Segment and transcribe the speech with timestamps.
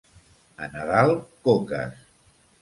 [0.65, 1.13] A Nadal,
[1.49, 2.01] coques.